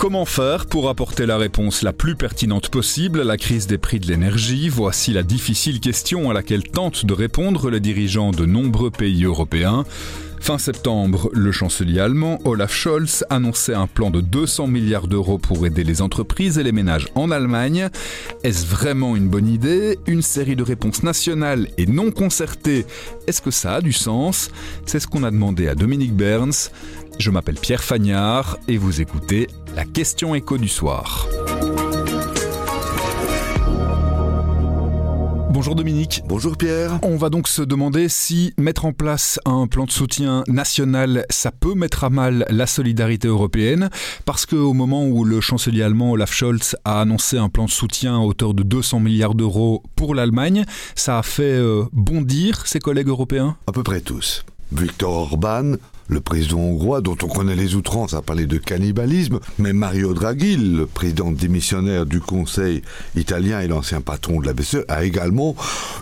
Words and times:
Comment 0.00 0.24
faire 0.24 0.64
pour 0.64 0.88
apporter 0.88 1.26
la 1.26 1.36
réponse 1.36 1.82
la 1.82 1.92
plus 1.92 2.16
pertinente 2.16 2.70
possible 2.70 3.20
à 3.20 3.24
la 3.24 3.36
crise 3.36 3.66
des 3.66 3.76
prix 3.76 4.00
de 4.00 4.06
l'énergie? 4.06 4.70
Voici 4.70 5.12
la 5.12 5.22
difficile 5.22 5.78
question 5.78 6.30
à 6.30 6.32
laquelle 6.32 6.62
tentent 6.62 7.04
de 7.04 7.12
répondre 7.12 7.68
les 7.68 7.80
dirigeants 7.80 8.30
de 8.30 8.46
nombreux 8.46 8.90
pays 8.90 9.24
européens. 9.24 9.84
Fin 10.40 10.56
septembre, 10.56 11.28
le 11.34 11.52
chancelier 11.52 12.00
allemand 12.00 12.38
Olaf 12.46 12.72
Scholz 12.72 13.26
annonçait 13.28 13.74
un 13.74 13.86
plan 13.86 14.10
de 14.10 14.22
200 14.22 14.68
milliards 14.68 15.06
d'euros 15.06 15.36
pour 15.36 15.66
aider 15.66 15.84
les 15.84 16.00
entreprises 16.00 16.56
et 16.56 16.62
les 16.62 16.72
ménages 16.72 17.08
en 17.14 17.30
Allemagne. 17.30 17.90
Est-ce 18.42 18.64
vraiment 18.64 19.16
une 19.16 19.28
bonne 19.28 19.48
idée? 19.48 19.98
Une 20.06 20.22
série 20.22 20.56
de 20.56 20.62
réponses 20.62 21.02
nationales 21.02 21.68
et 21.76 21.84
non 21.84 22.10
concertées, 22.10 22.86
est-ce 23.26 23.42
que 23.42 23.50
ça 23.50 23.74
a 23.74 23.80
du 23.82 23.92
sens? 23.92 24.50
C'est 24.86 24.98
ce 24.98 25.06
qu'on 25.06 25.24
a 25.24 25.30
demandé 25.30 25.68
à 25.68 25.74
Dominique 25.74 26.14
Berns. 26.14 26.70
Je 27.18 27.30
m'appelle 27.30 27.56
Pierre 27.56 27.84
Fagnard 27.84 28.56
et 28.66 28.78
vous 28.78 29.02
écoutez 29.02 29.46
la 29.74 29.84
question 29.84 30.34
écho 30.34 30.58
du 30.58 30.68
soir. 30.68 31.28
Bonjour 35.50 35.74
Dominique. 35.74 36.22
Bonjour 36.26 36.56
Pierre. 36.56 36.98
On 37.02 37.16
va 37.16 37.28
donc 37.28 37.46
se 37.46 37.60
demander 37.60 38.08
si 38.08 38.54
mettre 38.56 38.84
en 38.84 38.92
place 38.92 39.38
un 39.44 39.66
plan 39.66 39.84
de 39.84 39.90
soutien 39.90 40.42
national, 40.48 41.26
ça 41.28 41.50
peut 41.50 41.74
mettre 41.74 42.04
à 42.04 42.08
mal 42.08 42.46
la 42.48 42.66
solidarité 42.66 43.28
européenne, 43.28 43.90
parce 44.24 44.46
qu'au 44.46 44.72
moment 44.72 45.04
où 45.06 45.24
le 45.24 45.40
chancelier 45.40 45.82
allemand 45.82 46.12
Olaf 46.12 46.32
Scholz 46.32 46.76
a 46.84 47.00
annoncé 47.00 47.36
un 47.36 47.48
plan 47.48 47.66
de 47.66 47.70
soutien 47.70 48.16
à 48.16 48.20
hauteur 48.20 48.54
de 48.54 48.62
200 48.62 49.00
milliards 49.00 49.34
d'euros 49.34 49.82
pour 49.96 50.14
l'Allemagne, 50.14 50.64
ça 50.94 51.18
a 51.18 51.22
fait 51.22 51.42
euh, 51.42 51.84
bondir 51.92 52.66
ses 52.66 52.78
collègues 52.78 53.08
européens? 53.08 53.56
À 53.66 53.72
peu 53.72 53.82
près 53.82 54.00
tous. 54.00 54.44
Victor 54.72 55.12
Orban, 55.12 55.72
le 56.08 56.20
président 56.20 56.58
hongrois, 56.58 57.00
dont 57.00 57.16
on 57.22 57.28
connaît 57.28 57.54
les 57.54 57.76
outrances, 57.76 58.14
a 58.14 58.22
parlé 58.22 58.46
de 58.46 58.58
cannibalisme, 58.58 59.40
mais 59.58 59.72
Mario 59.72 60.12
Draghi, 60.12 60.56
le 60.56 60.86
président 60.86 61.30
démissionnaire 61.30 62.04
du 62.06 62.20
Conseil 62.20 62.82
italien 63.14 63.60
et 63.60 63.68
l'ancien 63.68 64.00
patron 64.00 64.40
de 64.40 64.46
la 64.46 64.52
BCE, 64.52 64.84
a 64.88 65.04
également 65.04 65.54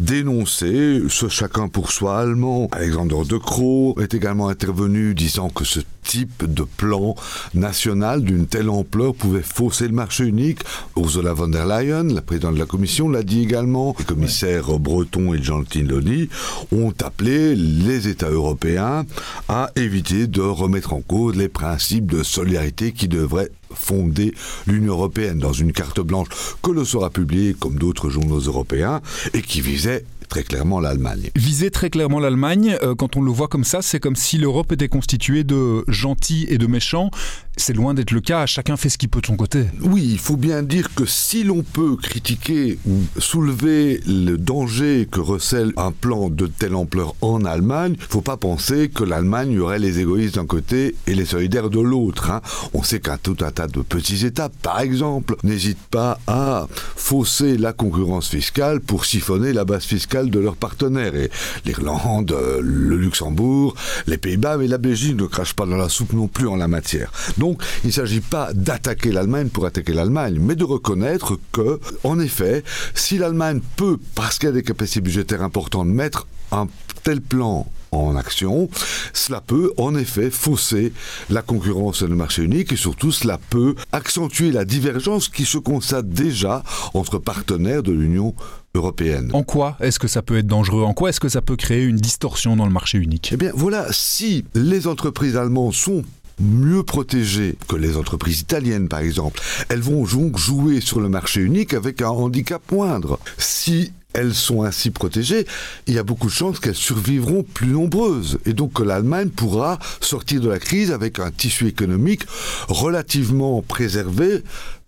dénoncé 0.00 1.02
ce 1.08 1.28
chacun 1.28 1.68
pour 1.68 1.92
soi 1.92 2.18
allemand. 2.18 2.68
Alexandre 2.72 3.24
De 3.24 3.36
Croo 3.36 3.94
est 4.00 4.14
également 4.14 4.48
intervenu 4.48 5.14
disant 5.14 5.48
que 5.48 5.64
ce 5.64 5.80
type 6.12 6.44
de 6.44 6.64
plan 6.64 7.14
national 7.54 8.22
d'une 8.22 8.46
telle 8.46 8.68
ampleur 8.68 9.14
pouvait 9.14 9.40
fausser 9.40 9.88
le 9.88 9.94
marché 9.94 10.24
unique? 10.24 10.58
Ursula 10.94 11.32
von 11.32 11.48
der 11.48 11.64
Leyen, 11.64 12.04
la 12.12 12.20
présidente 12.20 12.54
de 12.54 12.58
la 12.58 12.66
Commission, 12.66 13.08
l'a 13.08 13.22
dit 13.22 13.40
également. 13.40 13.96
Les 13.98 14.04
commissaires 14.04 14.78
Breton 14.78 15.32
et 15.32 15.42
Gentiloni 15.42 16.28
ont 16.70 16.92
appelé 17.02 17.56
les 17.56 18.08
États 18.08 18.28
européens 18.28 19.06
à 19.48 19.70
éviter 19.74 20.26
de 20.26 20.42
remettre 20.42 20.92
en 20.92 21.00
cause 21.00 21.34
les 21.34 21.48
principes 21.48 22.10
de 22.12 22.22
solidarité 22.22 22.92
qui 22.92 23.08
devraient 23.08 23.50
fonder 23.74 24.34
l'Union 24.66 24.92
européenne 24.92 25.38
dans 25.38 25.54
une 25.54 25.72
carte 25.72 26.00
blanche 26.00 26.28
que 26.62 26.72
le 26.72 26.84
sera 26.84 27.08
publiée 27.08 27.54
comme 27.58 27.76
d'autres 27.76 28.10
journaux 28.10 28.40
européens 28.40 29.00
et 29.32 29.40
qui 29.40 29.62
visait 29.62 30.04
très. 30.40 31.30
Viser 31.36 31.70
très 31.70 31.90
clairement 31.90 32.20
l'Allemagne, 32.20 32.76
euh, 32.82 32.94
quand 32.94 33.16
on 33.16 33.22
le 33.22 33.30
voit 33.30 33.48
comme 33.48 33.64
ça, 33.64 33.82
c'est 33.82 34.00
comme 34.00 34.16
si 34.16 34.38
l'Europe 34.38 34.72
était 34.72 34.88
constituée 34.88 35.44
de 35.44 35.84
gentils 35.88 36.46
et 36.48 36.58
de 36.58 36.66
méchants. 36.66 37.10
C'est 37.58 37.74
loin 37.74 37.92
d'être 37.92 38.12
le 38.12 38.22
cas, 38.22 38.46
chacun 38.46 38.78
fait 38.78 38.88
ce 38.88 38.96
qu'il 38.96 39.10
peut 39.10 39.20
de 39.20 39.26
son 39.26 39.36
côté. 39.36 39.66
Oui, 39.82 40.08
il 40.10 40.18
faut 40.18 40.38
bien 40.38 40.62
dire 40.62 40.94
que 40.94 41.04
si 41.04 41.44
l'on 41.44 41.62
peut 41.62 41.96
critiquer 41.96 42.78
ou 42.86 43.02
soulever 43.18 44.00
le 44.06 44.36
danger 44.36 45.06
que 45.10 45.20
recèle 45.20 45.72
un 45.76 45.92
plan 45.92 46.30
de 46.30 46.46
telle 46.46 46.74
ampleur 46.74 47.14
en 47.20 47.44
Allemagne, 47.44 47.94
il 47.98 48.02
ne 48.02 48.08
faut 48.08 48.22
pas 48.22 48.38
penser 48.38 48.88
que 48.88 49.04
l'Allemagne 49.04 49.58
aurait 49.60 49.78
les 49.78 50.00
égoïstes 50.00 50.36
d'un 50.36 50.46
côté 50.46 50.96
et 51.06 51.14
les 51.14 51.26
solidaires 51.26 51.68
de 51.68 51.80
l'autre. 51.80 52.30
Hein. 52.30 52.40
On 52.72 52.82
sait 52.82 53.00
qu'un 53.00 53.18
tout 53.18 53.36
un 53.42 53.50
tas 53.50 53.66
de 53.66 53.82
petits 53.82 54.24
États, 54.24 54.48
par 54.48 54.80
exemple, 54.80 55.36
n'hésitent 55.44 55.88
pas 55.90 56.18
à 56.26 56.66
fausser 56.96 57.58
la 57.58 57.74
concurrence 57.74 58.28
fiscale 58.28 58.80
pour 58.80 59.04
siphonner 59.04 59.52
la 59.52 59.66
base 59.66 59.84
fiscale 59.84 60.30
de 60.30 60.40
leurs 60.40 60.56
partenaires. 60.56 61.14
Et 61.14 61.30
l'Irlande, 61.66 62.34
le 62.60 62.96
Luxembourg, 62.96 63.74
les 64.06 64.18
Pays-Bas, 64.18 64.56
mais 64.56 64.68
la 64.68 64.78
Belgique 64.78 65.16
ne 65.16 65.26
crache 65.26 65.52
pas 65.52 65.66
dans 65.66 65.76
la 65.76 65.90
soupe 65.90 66.14
non 66.14 66.28
plus 66.28 66.48
en 66.48 66.56
la 66.56 66.66
matière. 66.66 67.12
Donc, 67.42 67.60
il 67.82 67.88
ne 67.88 67.92
s'agit 67.92 68.20
pas 68.20 68.52
d'attaquer 68.54 69.10
l'Allemagne 69.10 69.48
pour 69.48 69.66
attaquer 69.66 69.92
l'Allemagne, 69.92 70.38
mais 70.40 70.54
de 70.54 70.62
reconnaître 70.62 71.40
que, 71.50 71.80
en 72.04 72.20
effet, 72.20 72.62
si 72.94 73.18
l'Allemagne 73.18 73.60
peut, 73.74 73.98
parce 74.14 74.38
qu'elle 74.38 74.50
a 74.50 74.52
des 74.52 74.62
capacités 74.62 75.00
budgétaires 75.00 75.42
importantes, 75.42 75.88
mettre 75.88 76.28
un 76.52 76.68
tel 77.02 77.20
plan 77.20 77.66
en 77.90 78.14
action, 78.14 78.70
cela 79.12 79.40
peut 79.40 79.72
en 79.76 79.96
effet 79.96 80.30
fausser 80.30 80.92
la 81.30 81.42
concurrence 81.42 81.96
sur 81.96 82.06
le 82.06 82.14
marché 82.14 82.44
unique 82.44 82.72
et 82.72 82.76
surtout 82.76 83.10
cela 83.10 83.40
peut 83.50 83.74
accentuer 83.90 84.52
la 84.52 84.64
divergence 84.64 85.28
qui 85.28 85.44
se 85.44 85.58
constate 85.58 86.08
déjà 86.08 86.62
entre 86.94 87.18
partenaires 87.18 87.82
de 87.82 87.90
l'Union 87.90 88.36
européenne. 88.76 89.30
En 89.32 89.42
quoi 89.42 89.76
est-ce 89.80 89.98
que 89.98 90.06
ça 90.06 90.22
peut 90.22 90.38
être 90.38 90.46
dangereux? 90.46 90.84
En 90.84 90.94
quoi 90.94 91.08
est-ce 91.08 91.20
que 91.20 91.28
ça 91.28 91.42
peut 91.42 91.56
créer 91.56 91.82
une 91.82 91.96
distorsion 91.96 92.54
dans 92.54 92.66
le 92.66 92.72
marché 92.72 92.98
unique? 92.98 93.30
Eh 93.32 93.36
bien 93.36 93.50
voilà, 93.52 93.88
si 93.90 94.44
les 94.54 94.86
entreprises 94.86 95.36
allemandes 95.36 95.74
sont 95.74 96.04
mieux 96.42 96.82
protégées 96.82 97.56
que 97.68 97.76
les 97.76 97.96
entreprises 97.96 98.40
italiennes, 98.40 98.88
par 98.88 99.00
exemple. 99.00 99.40
Elles 99.68 99.80
vont 99.80 100.04
donc 100.04 100.38
jouer 100.38 100.80
sur 100.80 101.00
le 101.00 101.08
marché 101.08 101.40
unique 101.40 101.74
avec 101.74 102.02
un 102.02 102.08
handicap 102.08 102.60
moindre. 102.70 103.18
Si 103.38 103.92
elles 104.12 104.34
sont 104.34 104.62
ainsi 104.62 104.90
protégées, 104.90 105.46
il 105.86 105.94
y 105.94 105.98
a 105.98 106.02
beaucoup 106.02 106.26
de 106.26 106.32
chances 106.32 106.60
qu'elles 106.60 106.74
survivront 106.74 107.42
plus 107.42 107.68
nombreuses. 107.68 108.38
Et 108.44 108.52
donc 108.52 108.74
que 108.74 108.82
l'Allemagne 108.82 109.30
pourra 109.30 109.78
sortir 110.00 110.40
de 110.40 110.48
la 110.48 110.58
crise 110.58 110.92
avec 110.92 111.18
un 111.18 111.30
tissu 111.30 111.66
économique 111.66 112.22
relativement 112.68 113.62
préservé 113.62 114.42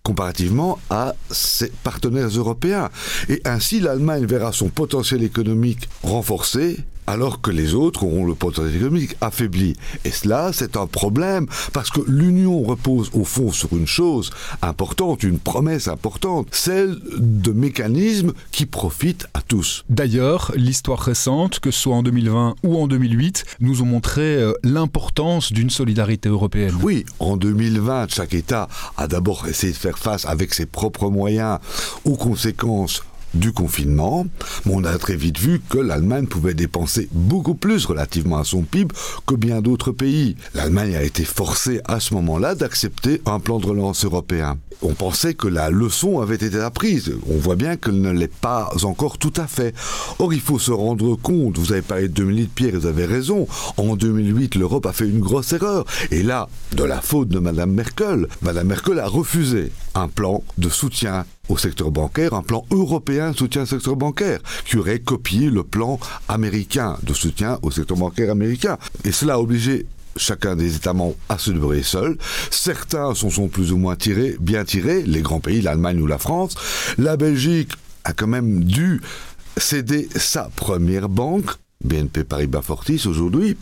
comparativement 0.05 0.77
à 0.91 1.15
ses 1.31 1.71
partenaires 1.83 2.29
européens. 2.29 2.89
Et 3.27 3.41
ainsi, 3.43 3.79
l'Allemagne 3.79 4.25
verra 4.25 4.53
son 4.53 4.69
potentiel 4.69 5.23
économique 5.23 5.89
renforcé 6.03 6.77
alors 7.07 7.41
que 7.41 7.51
les 7.51 7.73
autres 7.73 8.03
auront 8.03 8.25
le 8.25 8.35
potentiel 8.35 8.75
économique 8.75 9.15
affaibli. 9.21 9.75
Et 10.03 10.11
cela, 10.11 10.51
c'est 10.53 10.77
un 10.77 10.87
problème, 10.87 11.47
parce 11.73 11.89
que 11.89 12.01
l'Union 12.07 12.61
repose 12.63 13.09
au 13.13 13.23
fond 13.23 13.51
sur 13.51 13.73
une 13.75 13.87
chose 13.87 14.31
importante, 14.61 15.23
une 15.23 15.39
promesse 15.39 15.87
importante, 15.87 16.47
celle 16.51 16.97
de 17.17 17.51
mécanismes 17.51 18.33
qui 18.51 18.65
profitent 18.65 19.27
à 19.33 19.41
tous. 19.41 19.83
D'ailleurs, 19.89 20.51
l'histoire 20.55 20.99
récente, 20.99 21.59
que 21.59 21.71
ce 21.71 21.79
soit 21.79 21.95
en 21.95 22.03
2020 22.03 22.55
ou 22.63 22.77
en 22.77 22.87
2008, 22.87 23.45
nous 23.59 23.81
ont 23.81 23.85
montré 23.85 24.21
euh, 24.21 24.53
l'importance 24.63 25.53
d'une 25.53 25.69
solidarité 25.69 26.29
européenne. 26.29 26.75
Oui, 26.81 27.05
en 27.19 27.37
2020, 27.37 28.13
chaque 28.13 28.33
État 28.33 28.67
a 28.97 29.07
d'abord 29.07 29.47
essayé 29.47 29.73
de 29.73 29.77
faire 29.77 29.94
face 29.97 30.25
avec 30.25 30.53
ses 30.53 30.65
propres 30.65 31.09
moyens 31.09 31.59
aux 32.03 32.15
conséquences 32.15 33.03
du 33.35 33.51
confinement, 33.51 34.25
on 34.69 34.83
a 34.83 34.97
très 34.97 35.15
vite 35.15 35.39
vu 35.39 35.61
que 35.69 35.77
l'Allemagne 35.77 36.25
pouvait 36.25 36.53
dépenser 36.53 37.09
beaucoup 37.11 37.53
plus 37.53 37.85
relativement 37.85 38.37
à 38.37 38.43
son 38.43 38.61
PIB 38.61 38.93
que 39.25 39.35
bien 39.35 39.61
d'autres 39.61 39.91
pays. 39.91 40.35
L'Allemagne 40.53 40.95
a 40.95 41.03
été 41.03 41.25
forcée 41.25 41.81
à 41.85 41.99
ce 41.99 42.13
moment-là 42.15 42.55
d'accepter 42.55 43.21
un 43.25 43.39
plan 43.39 43.59
de 43.59 43.67
relance 43.67 44.05
européen. 44.05 44.57
On 44.81 44.93
pensait 44.93 45.33
que 45.33 45.47
la 45.47 45.69
leçon 45.69 46.19
avait 46.19 46.35
été 46.35 46.59
apprise. 46.59 47.13
On 47.29 47.37
voit 47.37 47.55
bien 47.55 47.75
qu'elle 47.75 48.01
ne 48.01 48.11
l'est 48.11 48.33
pas 48.33 48.69
encore 48.83 49.17
tout 49.17 49.33
à 49.37 49.47
fait. 49.47 49.73
Or, 50.19 50.33
il 50.33 50.41
faut 50.41 50.59
se 50.59 50.71
rendre 50.71 51.15
compte, 51.15 51.57
vous 51.57 51.71
avez 51.71 51.81
parlé 51.81 52.07
de 52.07 52.13
2008, 52.13 52.47
Pierre, 52.53 52.79
vous 52.79 52.85
avez 52.85 53.05
raison. 53.05 53.47
En 53.77 53.95
2008, 53.95 54.55
l'Europe 54.55 54.85
a 54.85 54.93
fait 54.93 55.07
une 55.07 55.19
grosse 55.19 55.53
erreur. 55.53 55.85
Et 56.11 56.23
là, 56.23 56.49
de 56.73 56.83
la 56.83 57.01
faute 57.01 57.29
de 57.29 57.39
Mme 57.39 57.71
Merkel, 57.71 58.27
Mme 58.41 58.67
Merkel 58.67 58.99
a 58.99 59.07
refusé 59.07 59.71
un 59.95 60.07
plan 60.07 60.43
de 60.57 60.69
soutien 60.69 61.25
au 61.49 61.57
secteur 61.57 61.91
bancaire, 61.91 62.33
un 62.33 62.43
plan 62.43 62.65
européen 62.71 63.31
de 63.31 63.35
soutien 63.35 63.63
au 63.63 63.65
secteur 63.65 63.95
bancaire, 63.95 64.39
qui 64.65 64.77
aurait 64.77 64.99
copié 64.99 65.49
le 65.49 65.63
plan 65.63 65.99
américain 66.27 66.97
de 67.03 67.13
soutien 67.13 67.57
au 67.61 67.71
secteur 67.71 67.97
bancaire 67.97 68.29
américain. 68.29 68.77
Et 69.03 69.11
cela 69.11 69.35
a 69.35 69.39
obligé 69.39 69.85
chacun 70.17 70.55
des 70.55 70.75
États 70.75 70.93
membres 70.93 71.15
à 71.29 71.37
se 71.37 71.51
débrouiller 71.51 71.83
seul. 71.83 72.17
Certains 72.51 73.13
sont, 73.15 73.29
sont 73.29 73.47
plus 73.47 73.71
ou 73.71 73.77
moins 73.77 73.95
tirés, 73.95 74.35
bien 74.39 74.63
tirés, 74.63 75.03
les 75.03 75.21
grands 75.21 75.39
pays, 75.39 75.61
l'Allemagne 75.61 75.99
ou 75.99 76.07
la 76.07 76.17
France. 76.17 76.55
La 76.97 77.17
Belgique 77.17 77.71
a 78.03 78.13
quand 78.13 78.27
même 78.27 78.63
dû 78.63 79.01
céder 79.57 80.09
sa 80.15 80.49
première 80.55 81.09
banque 81.09 81.51
BNP 81.83 82.23
Paribas 82.23 82.61
Fortis 82.61 83.03
aujourd'hui, 83.05 83.57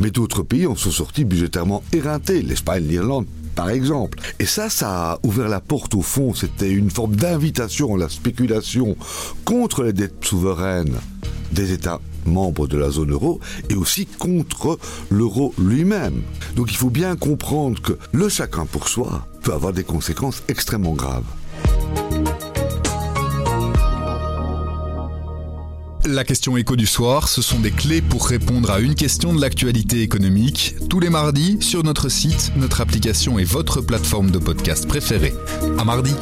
mais 0.00 0.10
d'autres 0.10 0.42
pays 0.42 0.66
en 0.66 0.76
sont 0.76 0.90
sortis 0.90 1.24
budgétairement 1.24 1.82
éreintés, 1.92 2.42
l'Espagne, 2.42 2.86
l'Irlande 2.86 3.26
par 3.56 3.70
exemple. 3.70 4.20
Et 4.38 4.46
ça, 4.46 4.70
ça 4.70 5.12
a 5.12 5.18
ouvert 5.24 5.48
la 5.48 5.60
porte 5.60 5.94
au 5.96 6.02
fond, 6.02 6.32
c'était 6.34 6.70
une 6.70 6.90
forme 6.90 7.16
d'invitation 7.16 7.96
à 7.96 7.98
la 7.98 8.08
spéculation 8.08 8.96
contre 9.44 9.82
les 9.82 9.92
dettes 9.92 10.24
souveraines 10.24 10.94
des 11.50 11.72
États 11.72 12.00
membres 12.26 12.66
de 12.66 12.76
la 12.76 12.90
zone 12.90 13.12
euro 13.12 13.40
et 13.70 13.74
aussi 13.74 14.06
contre 14.06 14.78
l'euro 15.10 15.54
lui-même. 15.58 16.22
Donc 16.54 16.70
il 16.70 16.76
faut 16.76 16.90
bien 16.90 17.16
comprendre 17.16 17.80
que 17.80 17.98
le 18.12 18.28
chacun 18.28 18.66
pour 18.66 18.88
soi 18.88 19.26
peut 19.42 19.52
avoir 19.52 19.72
des 19.72 19.84
conséquences 19.84 20.42
extrêmement 20.48 20.92
graves. 20.92 21.24
La 26.06 26.22
question 26.22 26.56
écho 26.56 26.76
du 26.76 26.86
soir, 26.86 27.28
ce 27.28 27.42
sont 27.42 27.58
des 27.58 27.72
clés 27.72 28.00
pour 28.00 28.28
répondre 28.28 28.70
à 28.70 28.78
une 28.78 28.94
question 28.94 29.34
de 29.34 29.40
l'actualité 29.40 30.02
économique, 30.02 30.76
tous 30.88 31.00
les 31.00 31.10
mardis 31.10 31.58
sur 31.60 31.82
notre 31.82 32.08
site, 32.08 32.52
notre 32.56 32.80
application 32.80 33.40
et 33.40 33.44
votre 33.44 33.80
plateforme 33.80 34.30
de 34.30 34.38
podcast 34.38 34.86
préférée. 34.86 35.34
À 35.78 35.84
mardi. 35.84 36.14